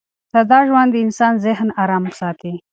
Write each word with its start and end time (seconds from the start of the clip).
ساده 0.31 0.59
ژوند 0.67 0.89
د 0.93 0.95
انسان 1.05 1.33
ذهن 1.45 1.67
ارام 1.83 2.03
ساتي. 2.19 2.53